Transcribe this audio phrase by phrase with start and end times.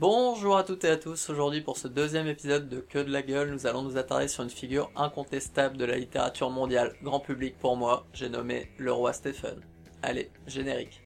[0.00, 3.20] Bonjour à toutes et à tous, aujourd'hui pour ce deuxième épisode de Que de la
[3.20, 7.58] gueule, nous allons nous attarder sur une figure incontestable de la littérature mondiale, grand public
[7.58, 9.60] pour moi, j'ai nommé le roi Stephen.
[10.04, 11.02] Allez, générique.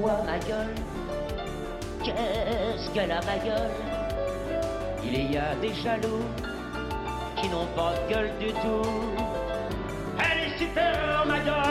[0.00, 0.74] Ma gueule
[2.02, 3.70] Qu'est-ce qu'elle a ma gueule
[5.04, 6.24] Il y a des jaloux
[7.36, 8.88] qui n'ont pas de gueule du tout.
[10.18, 11.69] Elle est super ma gueule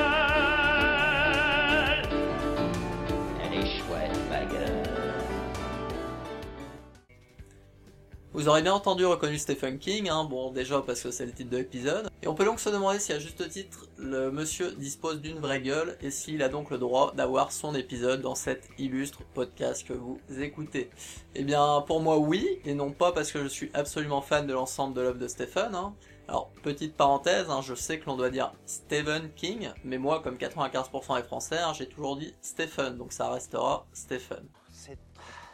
[8.32, 11.50] Vous aurez bien entendu reconnu Stephen King, hein, bon déjà parce que c'est le titre
[11.50, 15.19] de l'épisode, et on peut donc se demander si à juste titre le monsieur dispose
[15.19, 19.24] d'une vraie gueule et s'il a donc le droit d'avoir son épisode dans cet illustre
[19.33, 20.92] podcast que vous écoutez.
[21.33, 24.54] Eh bien pour moi oui, et non pas parce que je suis absolument fan de
[24.54, 25.74] l'ensemble de l'œuvre de Stephen.
[25.74, 25.96] Hein.
[26.27, 30.36] Alors petite parenthèse, hein, je sais que l'on doit dire Stephen King, mais moi comme
[30.36, 34.47] 95% est français, hein, j'ai toujours dit Stephen, donc ça restera Stephen.
[34.72, 35.00] C'est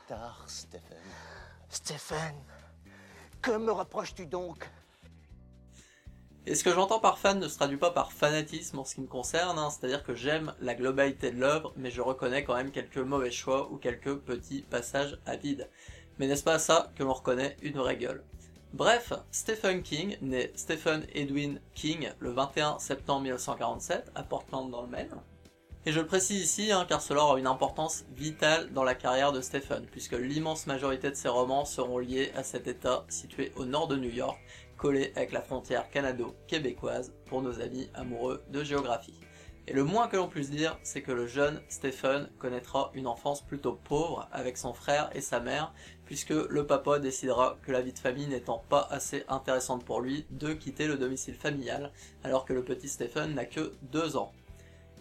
[0.10, 0.82] tard, Stephen.
[1.70, 2.36] Stephen,
[3.46, 4.68] que me reproches-tu donc?
[6.48, 9.02] Et ce que j'entends par fan ne se traduit pas par fanatisme en ce qui
[9.02, 12.72] me concerne, hein, c'est-à-dire que j'aime la globalité de l'œuvre, mais je reconnais quand même
[12.72, 15.70] quelques mauvais choix ou quelques petits passages à vide.
[16.18, 18.24] Mais n'est-ce pas à ça que l'on reconnaît une vraie gueule?
[18.74, 24.88] Bref, Stephen King, né Stephen Edwin King le 21 septembre 1947 à Portland dans le
[24.88, 25.16] Maine,
[25.86, 29.32] et je le précise ici hein, car cela aura une importance vitale dans la carrière
[29.32, 33.66] de Stephen, puisque l'immense majorité de ses romans seront liés à cet état situé au
[33.66, 34.40] nord de New York,
[34.78, 39.20] collé avec la frontière canado-québécoise pour nos amis amoureux de géographie.
[39.68, 43.42] Et le moins que l'on puisse dire, c'est que le jeune Stephen connaîtra une enfance
[43.42, 45.74] plutôt pauvre avec son frère et sa mère,
[46.06, 50.28] puisque le papa décidera que la vie de famille n'étant pas assez intéressante pour lui,
[50.30, 51.92] de quitter le domicile familial,
[52.24, 54.32] alors que le petit Stephen n'a que deux ans.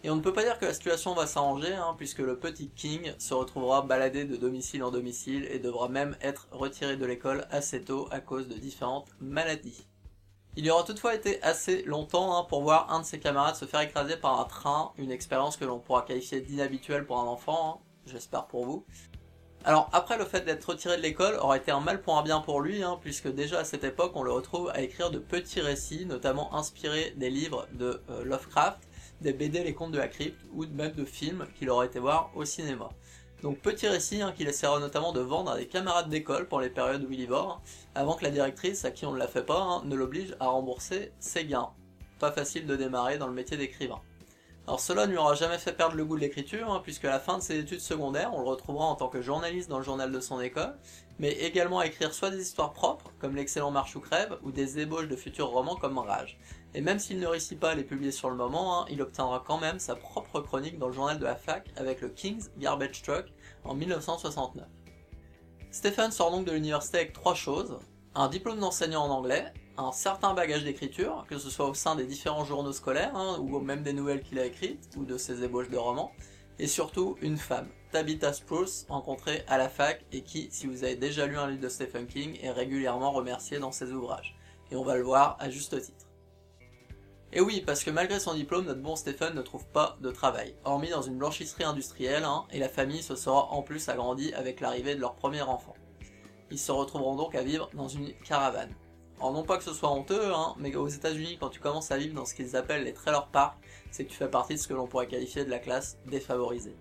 [0.04, 2.68] Et on ne peut pas dire que la situation va s'arranger, hein, puisque le petit
[2.68, 7.46] King se retrouvera baladé de domicile en domicile et devra même être retiré de l'école
[7.50, 9.86] assez tôt à cause de différentes maladies.
[10.56, 13.64] Il y aura toutefois été assez longtemps hein, pour voir un de ses camarades se
[13.64, 17.80] faire écraser par un train, une expérience que l'on pourra qualifier d'inhabituelle pour un enfant,
[17.80, 18.84] hein, j'espère pour vous.
[19.64, 22.40] Alors après le fait d'être retiré de l'école aurait été un mal pour un bien
[22.40, 26.04] pour lui, puisque déjà à cette époque on le retrouve à écrire de petits récits,
[26.04, 28.86] notamment inspirés des livres de euh, Lovecraft,
[29.24, 32.30] des BD Les Contes de la Crypte ou même de films qu'il aurait été voir
[32.34, 32.90] au cinéma.
[33.42, 36.68] Donc petit récit hein, qu'il essaiera notamment de vendre à des camarades d'école pour les
[36.68, 37.60] périodes où il y va,
[37.94, 40.48] avant que la directrice, à qui on ne la fait pas, hein, ne l'oblige à
[40.48, 41.70] rembourser ses gains.
[42.18, 44.00] Pas facile de démarrer dans le métier d'écrivain.
[44.66, 47.10] Alors cela ne lui aura jamais fait perdre le goût de l'écriture, hein, puisque à
[47.10, 49.84] la fin de ses études secondaires, on le retrouvera en tant que journaliste dans le
[49.84, 50.74] journal de son école,
[51.18, 54.78] mais également à écrire soit des histoires propres, comme l'excellent Marche ou Crève, ou des
[54.78, 56.38] ébauches de futurs romans comme Rage.
[56.74, 59.42] Et même s'il ne réussit pas à les publier sur le moment, hein, il obtiendra
[59.46, 63.02] quand même sa propre chronique dans le journal de la fac avec le King's Garbage
[63.02, 63.26] Truck
[63.62, 64.66] en 1969.
[65.70, 67.78] Stephen sort donc de l'université avec trois choses,
[68.16, 72.06] un diplôme d'enseignant en anglais, un certain bagage d'écriture, que ce soit au sein des
[72.06, 75.70] différents journaux scolaires, hein, ou même des nouvelles qu'il a écrites, ou de ses ébauches
[75.70, 76.12] de romans,
[76.58, 80.96] et surtout une femme, Tabitha Spruce, rencontrée à la fac et qui, si vous avez
[80.96, 84.36] déjà lu un livre de Stephen King, est régulièrement remerciée dans ses ouvrages.
[84.70, 86.06] Et on va le voir à juste titre.
[87.36, 90.54] Et oui, parce que malgré son diplôme, notre bon Stephen ne trouve pas de travail,
[90.64, 94.60] hormis dans une blanchisserie industrielle, hein, et la famille se sera en plus agrandie avec
[94.60, 95.74] l'arrivée de leur premier enfant.
[96.52, 98.72] Ils se retrouveront donc à vivre dans une caravane.
[99.18, 101.96] Alors non pas que ce soit honteux, hein, mais aux États-Unis, quand tu commences à
[101.96, 103.58] vivre dans ce qu'ils appellent les trailer parks,
[103.90, 106.76] c'est que tu fais partie de ce que l'on pourrait qualifier de la classe défavorisée.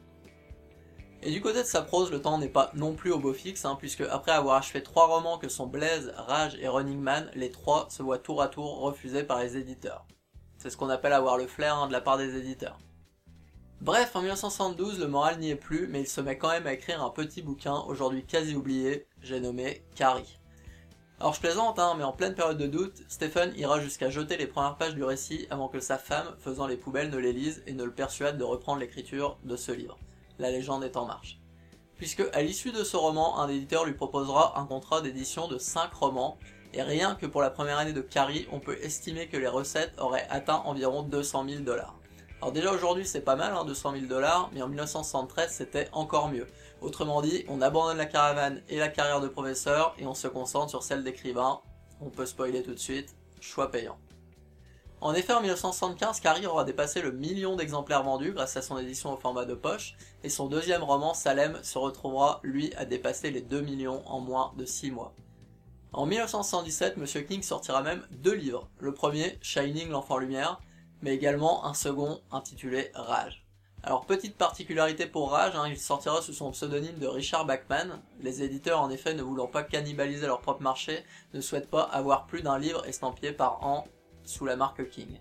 [1.24, 3.66] Et du côté de sa prose, le temps n'est pas non plus au beau fixe,
[3.66, 7.50] hein, puisque après avoir achevé trois romans que sont Blaze, Rage et Running Man, les
[7.50, 10.06] trois se voient tour à tour refusés par les éditeurs.
[10.64, 12.80] C'est ce qu'on appelle avoir le flair hein, de la part des éditeurs.
[13.82, 16.72] Bref, en 1972, le moral n'y est plus, mais il se met quand même à
[16.72, 20.40] écrire un petit bouquin, aujourd'hui quasi oublié, j'ai nommé Carrie.
[21.20, 24.48] Alors je plaisante, hein, mais en pleine période de doute, Stephen ira jusqu'à jeter les
[24.48, 27.74] premières pages du récit avant que sa femme, faisant les poubelles, ne les lise et
[27.74, 30.00] ne le persuade de reprendre l'écriture de ce livre.
[30.40, 31.42] La légende est en marche.
[31.98, 35.94] Puisque à l'issue de ce roman, un éditeur lui proposera un contrat d'édition de 5
[35.94, 36.38] romans,
[36.74, 39.94] et rien que pour la première année de Carrie, on peut estimer que les recettes
[39.98, 41.96] auraient atteint environ 200 000 dollars.
[42.42, 46.30] Alors déjà aujourd'hui c'est pas mal, hein, 200 000 dollars, mais en 1973 c'était encore
[46.30, 46.48] mieux.
[46.82, 50.70] Autrement dit, on abandonne la caravane et la carrière de professeur et on se concentre
[50.70, 51.62] sur celle d'écrivain.
[52.02, 53.98] On peut spoiler tout de suite, choix payant.
[55.00, 59.14] En effet, en 1975, Carrie aura dépassé le million d'exemplaires vendus grâce à son édition
[59.14, 63.42] au format de poche, et son deuxième roman, Salem, se retrouvera, lui, à dépasser les
[63.42, 65.14] 2 millions en moins de 6 mois.
[65.94, 67.26] En 1977, M.
[67.28, 68.68] King sortira même deux livres.
[68.80, 70.60] Le premier, Shining l'enfant lumière,
[71.04, 73.46] mais également un second intitulé Rage.
[73.84, 78.02] Alors petite particularité pour Rage, hein, il sortira sous son pseudonyme de Richard Bachman.
[78.22, 81.04] Les éditeurs en effet ne voulant pas cannibaliser leur propre marché,
[81.36, 83.86] ne souhaitent pas avoir plus d'un livre estampillé par an
[84.24, 85.20] sous la marque King.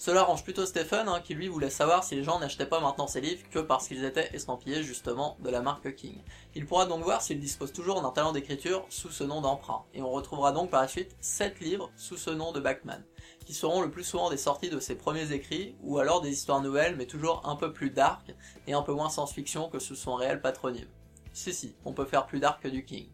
[0.00, 3.08] Cela arrange plutôt Stephen, hein, qui lui voulait savoir si les gens n'achetaient pas maintenant
[3.08, 6.22] ses livres que parce qu'ils étaient estampillés justement de la marque King.
[6.54, 10.00] Il pourra donc voir s'il dispose toujours d'un talent d'écriture sous ce nom d'emprunt, et
[10.00, 13.02] on retrouvera donc par la suite 7 livres sous ce nom de Bachman,
[13.44, 16.62] qui seront le plus souvent des sorties de ses premiers écrits, ou alors des histoires
[16.62, 18.32] nouvelles mais toujours un peu plus dark
[18.68, 20.88] et un peu moins science-fiction que sous son réel patronyme.
[21.32, 23.08] Si si, on peut faire plus dark que du King.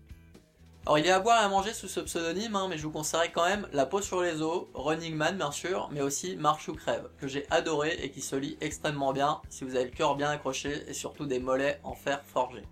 [0.87, 2.83] Alors il y a à boire et à manger sous ce pseudonyme, hein, mais je
[2.83, 6.37] vous conseillerais quand même La peau sur les os, Running Man bien sûr, mais aussi
[6.37, 9.87] Marche ou crève, que j'ai adoré et qui se lit extrêmement bien si vous avez
[9.87, 12.65] le cœur bien accroché et surtout des mollets en fer forgé.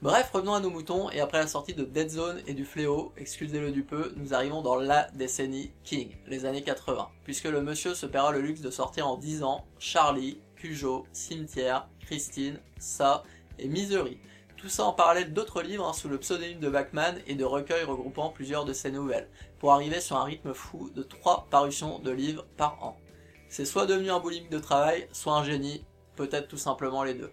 [0.00, 3.12] Bref, revenons à nos moutons, et après la sortie de Dead Zone et du Fléau,
[3.18, 7.94] excusez-le du peu, nous arrivons dans la décennie King, les années 80, puisque le monsieur
[7.94, 13.24] se paiera le luxe de sortir en 10 ans Charlie, Cujo, Cimetière, Christine, Ça
[13.58, 14.18] et Misery,
[14.60, 17.84] tout ça en parallèle d'autres livres hein, sous le pseudonyme de Bachman et de recueils
[17.84, 19.28] regroupant plusieurs de ses nouvelles,
[19.58, 22.98] pour arriver sur un rythme fou de 3 parutions de livres par an.
[23.48, 25.84] C'est soit devenu un boulimique de travail, soit un génie,
[26.14, 27.32] peut-être tout simplement les deux.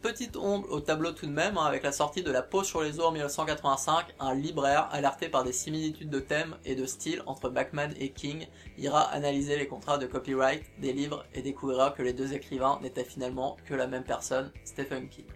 [0.00, 2.82] Petite ombre au tableau tout de même, hein, avec la sortie de La peau sur
[2.82, 7.22] les os en 1985, un libraire alerté par des similitudes de thèmes et de style
[7.26, 8.46] entre Bachman et King
[8.78, 13.04] ira analyser les contrats de copyright des livres et découvrira que les deux écrivains n'étaient
[13.04, 15.26] finalement que la même personne, Stephen King.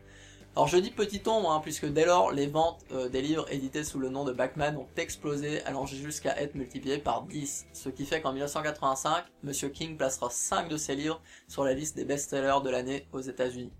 [0.56, 3.84] Alors je dis petit ombre, hein, puisque dès lors, les ventes euh, des livres édités
[3.84, 8.06] sous le nom de Bachman ont explosé, allant jusqu'à être multipliées par 10, ce qui
[8.06, 12.64] fait qu'en 1985, Monsieur King placera 5 de ses livres sur la liste des best-sellers
[12.64, 13.70] de l'année aux États-Unis.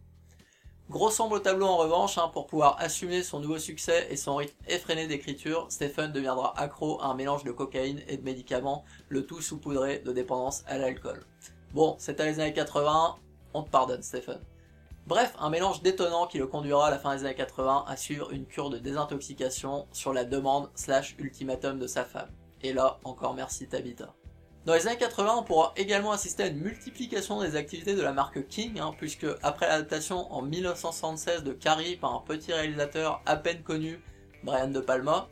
[0.91, 4.59] Gros sombre tableau en revanche, hein, pour pouvoir assumer son nouveau succès et son rythme
[4.69, 9.41] effréné d'écriture, Stephen deviendra accro à un mélange de cocaïne et de médicaments, le tout
[9.41, 11.25] saupoudré de dépendance à l'alcool.
[11.73, 13.17] Bon, c'est à les années 80,
[13.55, 14.41] on te pardonne Stephen.
[15.07, 18.33] Bref, un mélange détonnant qui le conduira à la fin des années 80 à suivre
[18.33, 22.31] une cure de désintoxication sur la demande slash ultimatum de sa femme.
[22.61, 24.13] Et là, encore merci Tabitha.
[24.65, 28.13] Dans les années 80, on pourra également assister à une multiplication des activités de la
[28.13, 33.37] marque King, hein, puisque après l'adaptation en 1976 de Carrie par un petit réalisateur à
[33.37, 34.03] peine connu,
[34.43, 35.29] Brian De Palma,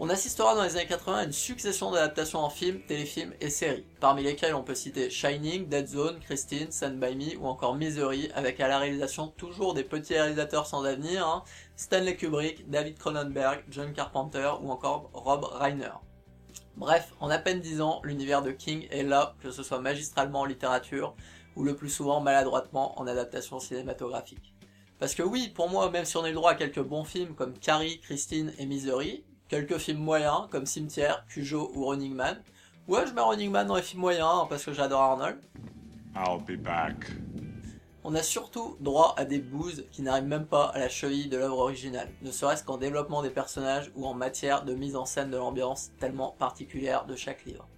[0.00, 3.84] on assistera dans les années 80 à une succession d'adaptations en films, téléfilms et séries,
[3.98, 8.30] parmi lesquelles on peut citer Shining, Dead Zone, Christine, Stand By Me ou encore Misery,
[8.34, 11.42] avec à la réalisation toujours des petits réalisateurs sans avenir, hein,
[11.74, 15.90] Stanley Kubrick, David Cronenberg, John Carpenter ou encore Rob Reiner.
[16.76, 20.40] Bref, en à peine 10 ans, l'univers de King est là, que ce soit magistralement
[20.40, 21.16] en littérature
[21.56, 24.54] ou le plus souvent maladroitement en adaptation cinématographique.
[25.00, 27.34] Parce que oui, pour moi, même si on a le droit à quelques bons films
[27.34, 32.42] comme Carrie, Christine et Misery, quelques films moyens comme Cimetière, Cujo ou Running Man.
[32.86, 35.38] Ouais, je mets Running Man dans les films moyens hein, parce que j'adore Arnold.
[36.14, 37.06] I'll be back.
[38.04, 41.36] On a surtout droit à des bouses qui n'arrivent même pas à la cheville de
[41.36, 45.30] l'œuvre originale, ne serait-ce qu'en développement des personnages ou en matière de mise en scène
[45.30, 47.68] de l'ambiance tellement particulière de chaque livre.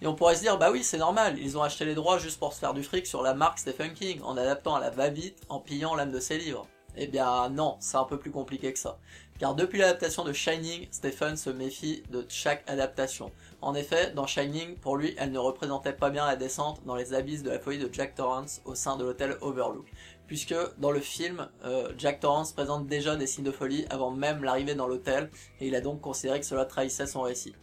[0.00, 2.40] Et on pourrait se dire, bah oui, c'est normal, ils ont acheté les droits juste
[2.40, 5.40] pour se faire du fric sur la marque Stephen King, en adaptant à la va-vite,
[5.48, 6.66] en pillant l'âme de ses livres.
[6.96, 8.98] Eh bien non, c'est un peu plus compliqué que ça.
[9.38, 13.32] Car depuis l'adaptation de Shining, Stephen se méfie de chaque adaptation.
[13.60, 17.14] En effet, dans Shining, pour lui, elle ne représentait pas bien la descente dans les
[17.14, 19.86] abysses de la folie de Jack Torrance au sein de l'hôtel Overlook.
[20.26, 24.44] Puisque dans le film, euh, Jack Torrance présente déjà des signes de folie avant même
[24.44, 25.30] l'arrivée dans l'hôtel,
[25.60, 27.54] et il a donc considéré que cela trahissait son récit.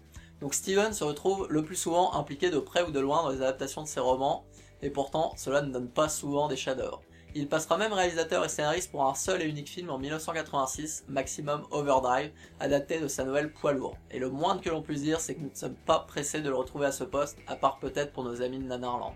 [0.42, 3.42] Donc Steven se retrouve le plus souvent impliqué de près ou de loin dans les
[3.42, 4.46] adaptations de ses romans,
[4.82, 7.02] et pourtant cela ne donne pas souvent des chefs-d'œuvre.
[7.36, 11.64] Il passera même réalisateur et scénariste pour un seul et unique film en 1986, Maximum
[11.70, 13.96] Overdrive, adapté de sa nouvelle Poids lourd.
[14.10, 16.50] Et le moindre que l'on puisse dire, c'est que nous ne sommes pas pressés de
[16.50, 19.14] le retrouver à ce poste, à part peut-être pour nos amis de Nanarland.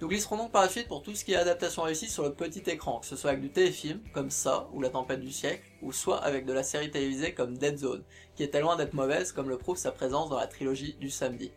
[0.00, 2.32] Nous glisserons donc par la suite pour tout ce qui est adaptation réussie sur le
[2.32, 5.64] petit écran, que ce soit avec du téléfilm, comme ça, ou La Tempête du siècle,
[5.82, 8.04] ou soit avec de la série télévisée comme Dead Zone,
[8.36, 11.50] qui était loin d'être mauvaise, comme le prouve sa présence dans la trilogie du samedi.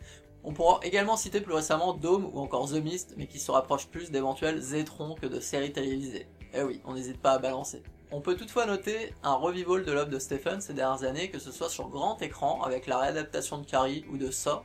[0.44, 3.88] On pourra également citer plus récemment Dome ou encore The Mist, mais qui se rapproche
[3.88, 6.28] plus d'éventuels Zétrons que de séries télévisées.
[6.54, 7.84] Eh oui, on n'hésite pas à balancer.
[8.12, 11.52] On peut toutefois noter un revival de l'œuvre de Stephen ces dernières années, que ce
[11.52, 14.64] soit sur grand écran avec la réadaptation de Carrie ou de Ça,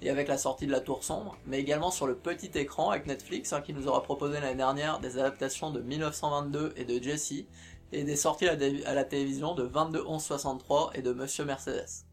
[0.00, 3.06] et avec la sortie de La Tour Sombre, mais également sur le petit écran avec
[3.06, 7.46] Netflix hein, qui nous aura proposé l'année dernière des adaptations de 1922 et de Jessie,
[7.92, 12.05] et des sorties à la, télévision de 22 63 et de Monsieur Mercedes.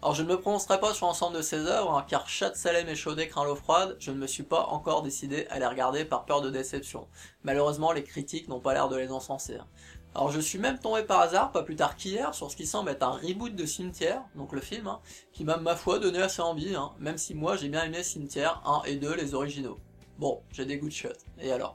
[0.00, 2.88] Alors je ne me prononcerai pas sur l'ensemble de ces œuvres, hein, car Chat Salem
[2.88, 6.04] et Chaudé craint l'eau froide, je ne me suis pas encore décidé à les regarder
[6.04, 7.08] par peur de déception.
[7.42, 9.56] Malheureusement, les critiques n'ont pas l'air de les encenser.
[9.56, 9.66] Hein.
[10.14, 12.90] Alors je suis même tombé par hasard, pas plus tard qu'hier, sur ce qui semble
[12.90, 15.00] être un reboot de Cimetière, donc le film, hein,
[15.32, 18.84] qui m'a ma foi donné assez envie, même si moi j'ai bien aimé Cimetière 1
[18.84, 19.78] et 2, les originaux.
[20.18, 21.08] Bon, j'ai des goûts de shot,
[21.40, 21.74] et alors?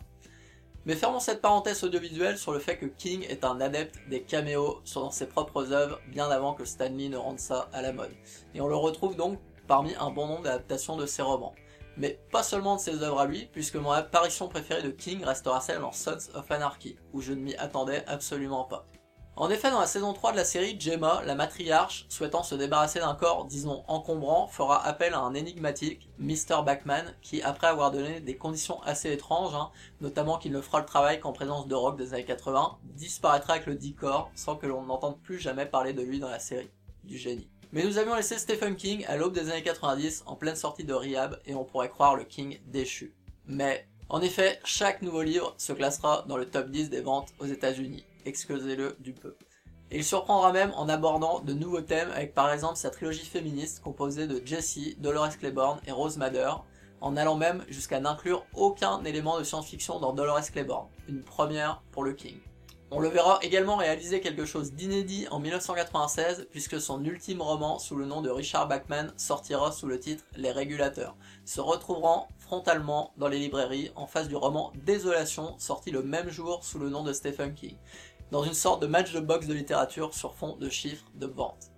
[0.85, 4.81] Mais fermons cette parenthèse audiovisuelle sur le fait que King est un adepte des caméos
[4.95, 8.11] dans ses propres œuvres bien avant que Stanley ne rende ça à la mode.
[8.53, 11.55] Et on le retrouve donc parmi un bon nombre d'adaptations de ses romans.
[11.95, 15.61] Mais pas seulement de ses œuvres à lui, puisque mon apparition préférée de King restera
[15.61, 18.85] celle dans Sons of Anarchy, où je ne m'y attendais absolument pas.
[19.35, 22.99] En effet, dans la saison 3 de la série, Gemma, la matriarche, souhaitant se débarrasser
[22.99, 26.61] d'un corps, disons, encombrant, fera appel à un énigmatique, Mr.
[26.63, 29.71] Backman, qui, après avoir donné des conditions assez étranges, hein,
[30.01, 33.65] notamment qu'il ne fera le travail qu'en présence de rock des années 80, disparaîtra avec
[33.65, 36.69] le décor, sans que l'on n'entende plus jamais parler de lui dans la série.
[37.03, 37.49] Du génie.
[37.71, 40.93] Mais nous avions laissé Stephen King à l'aube des années 90, en pleine sortie de
[40.93, 43.15] Rehab, et on pourrait croire le King déchu.
[43.47, 47.47] Mais, en effet, chaque nouveau livre se classera dans le top 10 des ventes aux
[47.47, 49.35] États-Unis excusez-le du peu.
[49.91, 54.27] Il surprendra même en abordant de nouveaux thèmes avec par exemple sa trilogie féministe composée
[54.27, 56.51] de Jessie, Dolores Claiborne et Rose Madder,
[56.99, 62.03] en allant même jusqu'à n'inclure aucun élément de science-fiction dans Dolores Claiborne, une première pour
[62.03, 62.39] le King.
[62.95, 67.95] On le verra également réaliser quelque chose d'inédit en 1996 puisque son ultime roman sous
[67.95, 73.29] le nom de Richard Bachman sortira sous le titre Les Régulateurs, se retrouveront frontalement dans
[73.29, 77.13] les librairies en face du roman Désolation sorti le même jour sous le nom de
[77.13, 77.77] Stephen King,
[78.31, 81.71] dans une sorte de match de boxe de littérature sur fond de chiffres de vente.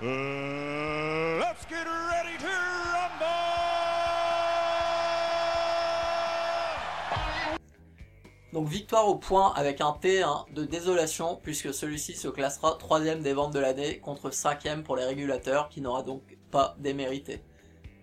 [0.00, 3.54] Uh, let's get ready to rumble!
[8.52, 13.32] Donc victoire au point avec un T1 de désolation puisque celui-ci se classera troisième des
[13.32, 17.42] ventes de l'année contre cinquième pour les régulateurs qui n'aura donc pas démérité.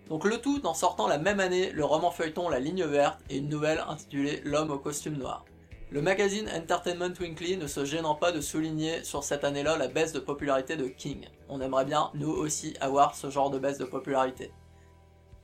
[0.08, 3.38] Donc le tout en sortant la même année le roman feuilleton La Ligne Verte et
[3.38, 5.44] une nouvelle intitulée L'homme au costume noir.
[5.92, 10.14] Le magazine Entertainment Weekly ne se gênant pas de souligner sur cette année-là la baisse
[10.14, 11.28] de popularité de King.
[11.50, 14.52] On aimerait bien nous aussi avoir ce genre de baisse de popularité.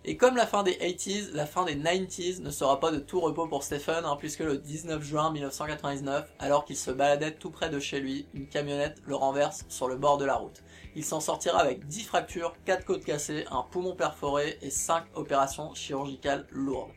[0.07, 3.21] Et comme la fin des 80s, la fin des 90s ne sera pas de tout
[3.21, 7.69] repos pour Stephen, hein, puisque le 19 juin 1999, alors qu'il se baladait tout près
[7.69, 10.63] de chez lui, une camionnette le renverse sur le bord de la route.
[10.97, 15.75] Il s'en sortira avec 10 fractures, 4 côtes cassées, un poumon perforé et 5 opérations
[15.75, 16.93] chirurgicales lourdes.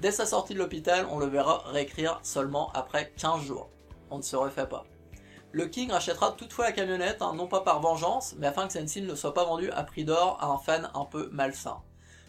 [0.00, 3.68] Dès sa sortie de l'hôpital, on le verra réécrire seulement après 15 jours.
[4.10, 4.84] On ne se refait pas.
[5.50, 9.02] Le King rachètera toutefois la camionnette, hein, non pas par vengeance, mais afin que celle-ci
[9.02, 11.82] ne soit pas vendue à prix d'or à un fan un peu malsain.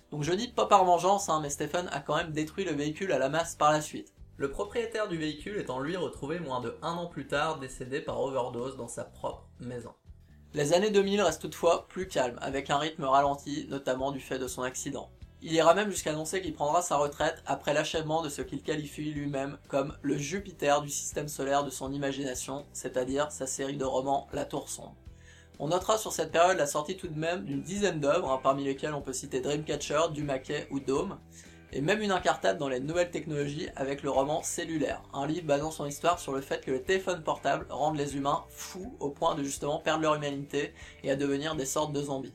[0.09, 3.11] Donc je dis pas par vengeance, hein, mais Stephen a quand même détruit le véhicule
[3.11, 4.15] à la masse par la suite.
[4.37, 8.19] Le propriétaire du véhicule étant lui retrouvé moins de un an plus tard décédé par
[8.19, 9.93] overdose dans sa propre maison.
[10.55, 14.47] Les années 2000 restent toutefois plus calmes, avec un rythme ralenti, notamment du fait de
[14.47, 15.11] son accident.
[15.41, 19.13] Il ira même jusqu'à annoncer qu'il prendra sa retraite après l'achèvement de ce qu'il qualifie
[19.13, 24.27] lui-même comme le Jupiter du système solaire de son imagination, c'est-à-dire sa série de romans
[24.33, 24.95] La Tour Sombre.
[25.57, 28.65] On notera sur cette période la sortie tout de même d'une dizaine d'œuvres, hein, parmi
[28.65, 31.17] lesquelles on peut citer Dreamcatcher, Dumaquet ou Dome,
[31.71, 35.71] et même une incartade dans les nouvelles technologies avec le roman Cellulaire, un livre basant
[35.71, 39.35] son histoire sur le fait que les téléphones portables rendent les humains fous au point
[39.35, 42.33] de justement perdre leur humanité et à devenir des sortes de zombies.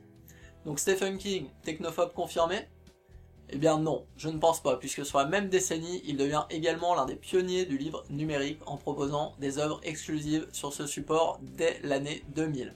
[0.64, 2.68] Donc Stephen King, technophobe confirmé
[3.54, 6.96] Eh bien non, je ne pense pas, puisque sur la même décennie, il devient également
[6.96, 11.78] l'un des pionniers du livre numérique en proposant des œuvres exclusives sur ce support dès
[11.84, 12.74] l'année 2000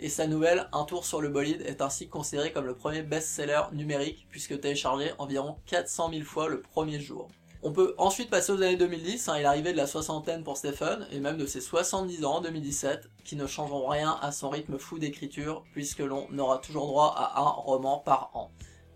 [0.00, 3.62] et sa nouvelle Un tour sur le bolide est ainsi considérée comme le premier best-seller
[3.72, 7.28] numérique puisque téléchargé environ 400 000 fois le premier jour.
[7.62, 11.06] On peut ensuite passer aux années 2010, hein, il arrivait de la soixantaine pour Stephen,
[11.12, 14.76] et même de ses 70 ans en 2017, qui ne changeront rien à son rythme
[14.76, 18.50] fou d'écriture, puisque l'on aura toujours droit à un roman par an.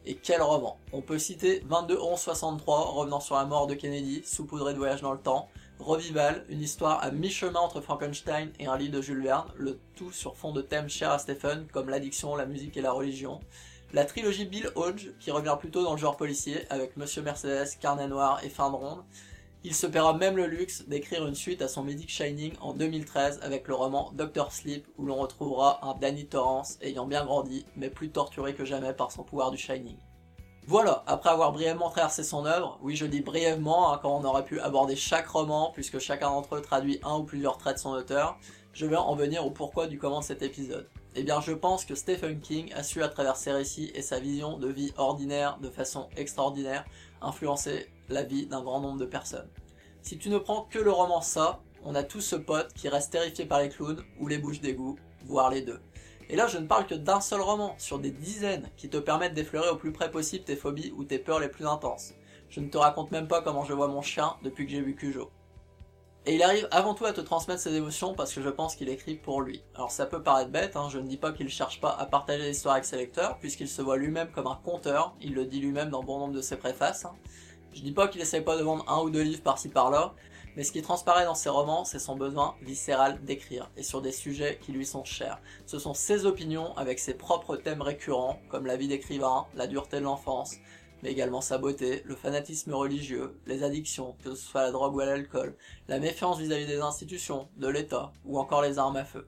[0.07, 0.79] Et quel roman?
[0.93, 5.03] On peut citer 22 11 63, revenant sur la mort de Kennedy, saupoudré de voyage
[5.03, 5.49] dans le temps,
[5.81, 10.13] Revival, une histoire à mi-chemin entre Frankenstein et un livre de Jules Verne, le tout
[10.13, 13.41] sur fond de thèmes chers à Stephen, comme l'addiction, la musique et la religion.
[13.95, 18.09] La trilogie Bill Hodge, qui revient plutôt dans le genre policier, avec Monsieur Mercedes, Carnet
[18.09, 19.03] Noir et Fin de Ronde.
[19.63, 23.41] Il se paiera même le luxe d'écrire une suite à son mythique Shining en 2013
[23.43, 27.91] avec le roman Doctor Sleep, où l'on retrouvera un Danny Torrance ayant bien grandi, mais
[27.91, 29.99] plus torturé que jamais par son pouvoir du Shining.
[30.67, 34.47] Voilà, après avoir brièvement traversé son œuvre, oui je dis brièvement, hein, quand on aurait
[34.47, 37.91] pu aborder chaque roman, puisque chacun d'entre eux traduit un ou plusieurs traits de son
[37.91, 38.39] auteur,
[38.73, 40.89] je vais en venir au pourquoi du comment de cet épisode.
[41.17, 44.21] Eh bien je pense que Stephen King a su à travers ses récits et sa
[44.21, 46.85] vision de vie ordinaire de façon extraordinaire
[47.23, 49.49] influencer la vie d'un grand nombre de personnes.
[50.03, 53.13] Si tu ne prends que le roman ça, on a tous ce pote qui reste
[53.13, 55.81] terrifié par les clowns ou les bouches d'égout, voire les deux.
[56.29, 59.35] Et là, je ne parle que d'un seul roman, sur des dizaines, qui te permettent
[59.35, 62.13] d'effleurer au plus près possible tes phobies ou tes peurs les plus intenses.
[62.49, 64.95] Je ne te raconte même pas comment je vois mon chien depuis que j'ai vu
[64.95, 65.31] Cujo.
[66.27, 68.91] Et il arrive avant tout à te transmettre ses émotions parce que je pense qu'il
[68.91, 69.63] écrit pour lui.
[69.75, 72.47] Alors ça peut paraître bête, hein, je ne dis pas qu'il cherche pas à partager
[72.47, 75.89] l'histoire avec ses lecteurs, puisqu'il se voit lui-même comme un conteur, il le dit lui-même
[75.89, 77.07] dans bon nombre de ses préfaces.
[77.07, 77.15] Hein.
[77.73, 80.13] Je dis pas qu'il essaie pas de vendre un ou deux livres par-ci par-là,
[80.57, 84.13] Mais ce qui transparaît dans ses romans, c'est son besoin viscéral d'écrire, et sur des
[84.13, 85.41] sujets qui lui sont chers.
[85.65, 90.01] Ce sont ses opinions avec ses propres thèmes récurrents, comme la vie d'écrivain, la dureté
[90.01, 90.57] de l'enfance,
[91.03, 95.01] mais également sa beauté, le fanatisme religieux, les addictions, que ce soit la drogue ou
[95.01, 95.57] à l'alcool,
[95.89, 99.27] la méfiance vis-à-vis des institutions, de l'État, ou encore les armes à feu.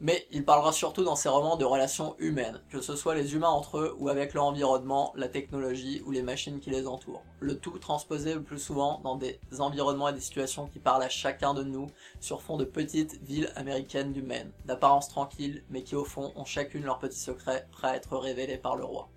[0.00, 3.48] Mais il parlera surtout dans ses romans de relations humaines, que ce soit les humains
[3.48, 7.22] entre eux ou avec leur environnement, la technologie ou les machines qui les entourent.
[7.40, 11.08] Le tout transposé le plus souvent dans des environnements et des situations qui parlent à
[11.08, 11.86] chacun de nous
[12.20, 16.44] sur fond de petites villes américaines du Maine, d'apparence tranquille mais qui au fond ont
[16.44, 19.08] chacune leurs petits secrets prêts à être révélés par le roi.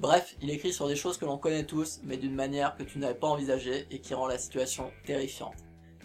[0.00, 2.98] Bref, il écrit sur des choses que l'on connaît tous, mais d'une manière que tu
[2.98, 5.56] n'avais pas envisagée et qui rend la situation terrifiante.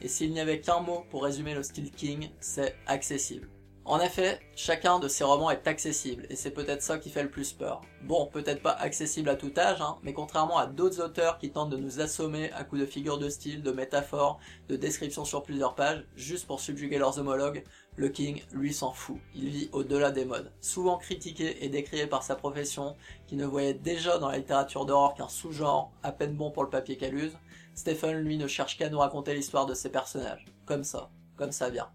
[0.01, 3.47] Et s'il n'y avait qu'un mot pour résumer le style King, c'est accessible.
[3.87, 7.29] En effet, chacun de ces romans est accessible, et c'est peut-être ça qui fait le
[7.29, 7.81] plus peur.
[8.01, 11.69] Bon, peut-être pas accessible à tout âge, hein, mais contrairement à d'autres auteurs qui tentent
[11.69, 14.39] de nous assommer à coups de figures de style, de métaphores,
[14.69, 17.63] de descriptions sur plusieurs pages, juste pour subjuguer leurs homologues,
[17.95, 19.19] le King, lui, s'en fout.
[19.35, 20.51] Il vit au-delà des modes.
[20.61, 22.95] Souvent critiqué et décrié par sa profession,
[23.27, 26.71] qui ne voyait déjà dans la littérature d'horreur qu'un sous-genre, à peine bon pour le
[26.71, 27.37] papier qu'elle use,
[27.75, 30.45] Stephen, lui, ne cherche qu'à nous raconter l'histoire de ses personnages.
[30.65, 31.11] Comme ça.
[31.37, 31.91] Comme ça vient.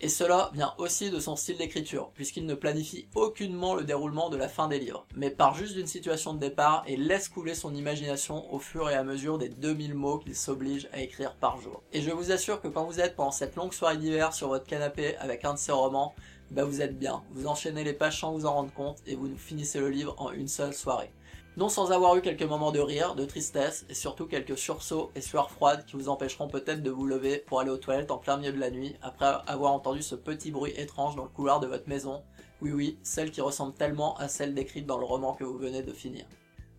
[0.00, 4.36] Et cela vient aussi de son style d'écriture, puisqu'il ne planifie aucunement le déroulement de
[4.36, 7.74] la fin des livres, mais part juste d'une situation de départ et laisse couler son
[7.74, 11.82] imagination au fur et à mesure des 2000 mots qu'il s'oblige à écrire par jour.
[11.92, 14.66] Et je vous assure que quand vous êtes pendant cette longue soirée d'hiver sur votre
[14.66, 16.14] canapé avec un de ses romans,
[16.50, 19.34] bah vous êtes bien, vous enchaînez les pages sans vous en rendre compte et vous
[19.36, 21.10] finissez le livre en une seule soirée
[21.56, 25.20] non sans avoir eu quelques moments de rire, de tristesse, et surtout quelques sursauts et
[25.20, 28.36] sueurs froides qui vous empêcheront peut-être de vous lever pour aller aux toilettes en plein
[28.36, 31.66] milieu de la nuit, après avoir entendu ce petit bruit étrange dans le couloir de
[31.66, 32.22] votre maison,
[32.60, 35.82] oui oui, celle qui ressemble tellement à celle décrite dans le roman que vous venez
[35.82, 36.26] de finir.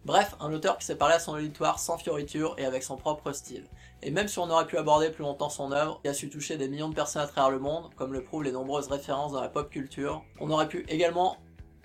[0.06, 3.34] Bref, un auteur qui s'est parlé à son auditoire sans fioriture et avec son propre
[3.34, 3.66] style.
[4.02, 6.56] Et même si on aurait pu aborder plus longtemps son œuvre, qui a su toucher
[6.56, 9.42] des millions de personnes à travers le monde, comme le prouvent les nombreuses références dans
[9.42, 11.36] la pop culture, on aurait pu également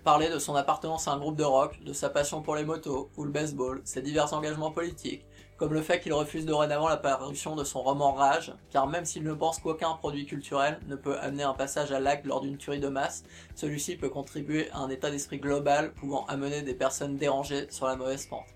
[0.05, 3.11] parler de son appartenance à un groupe de rock, de sa passion pour les motos
[3.17, 5.25] ou le baseball, ses divers engagements politiques,
[5.57, 9.23] comme le fait qu'il refuse dorénavant la parution de son roman Rage, car même s'il
[9.23, 12.81] ne pense qu'aucun produit culturel ne peut amener un passage à l'acte lors d'une tuerie
[12.81, 13.23] de masse,
[13.55, 17.95] celui-ci peut contribuer à un état d'esprit global pouvant amener des personnes dérangées sur la
[17.95, 18.49] mauvaise pente.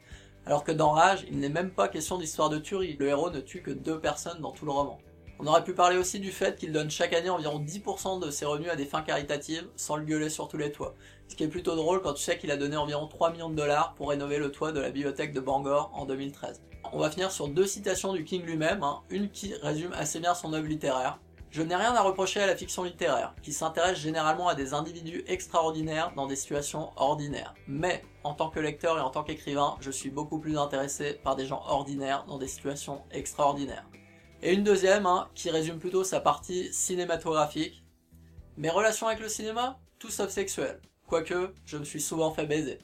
[0.47, 3.41] Alors que dans Rage, il n'est même pas question d'histoire de tuerie, le héros ne
[3.41, 4.99] tue que deux personnes dans tout le roman.
[5.39, 8.47] On aurait pu parler aussi du fait qu'il donne chaque année environ 10% de ses
[8.47, 10.95] revenus à des fins caritatives sans le gueuler sur tous les toits.
[11.29, 13.57] Ce qui est plutôt drôle quand tu sais qu'il a donné environ 3 millions de
[13.57, 16.63] dollars pour rénover le toit de la bibliothèque de Bangor en 2013.
[16.93, 19.03] On va finir sur deux citations du King lui-même, hein.
[19.11, 21.19] une qui résume assez bien son œuvre littéraire.
[21.51, 25.25] Je n'ai rien à reprocher à la fiction littéraire, qui s'intéresse généralement à des individus
[25.27, 27.55] extraordinaires dans des situations ordinaires.
[27.67, 31.35] Mais, en tant que lecteur et en tant qu'écrivain, je suis beaucoup plus intéressé par
[31.35, 33.87] des gens ordinaires dans des situations extraordinaires.
[34.43, 37.85] Et une deuxième, hein, qui résume plutôt sa partie cinématographique.
[38.57, 40.81] Mes relations avec le cinéma, tout sauf sexuel.
[41.07, 42.79] Quoique, je me suis souvent fait baiser.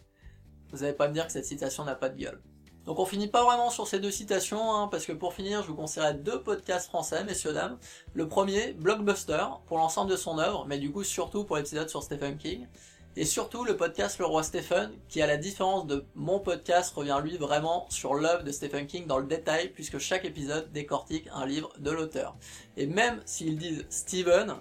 [0.71, 2.41] Vous n'allez pas me dire que cette citation n'a pas de gueule.
[2.87, 5.69] Donc on finit pas vraiment sur ces deux citations, hein, parce que pour finir, je
[5.69, 7.79] vous conseillerais deux podcasts français, messieurs dames.
[8.15, 12.03] Le premier, Blockbuster, pour l'ensemble de son œuvre, mais du coup surtout pour l'épisode sur
[12.03, 12.67] Stephen King.
[13.15, 17.21] Et surtout le podcast Le Roi Stephen, qui à la différence de mon podcast revient
[17.23, 21.45] lui vraiment sur l'œuvre de Stephen King dans le détail, puisque chaque épisode décortique un
[21.45, 22.37] livre de l'auteur.
[22.77, 24.55] Et même s'ils disent Stephen,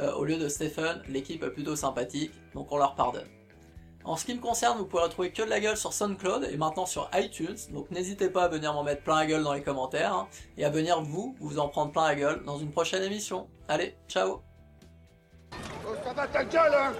[0.00, 3.28] euh, au lieu de Stephen, l'équipe est plutôt sympathique, donc on leur pardonne.
[4.04, 6.56] En ce qui me concerne, vous pouvez retrouver que de la gueule sur SoundCloud et
[6.56, 9.62] maintenant sur iTunes, donc n'hésitez pas à venir m'en mettre plein la gueule dans les
[9.62, 13.02] commentaires, hein, et à venir vous, vous en prendre plein la gueule dans une prochaine
[13.02, 13.48] émission.
[13.68, 14.42] Allez, ciao
[15.86, 16.92] Oh, hein?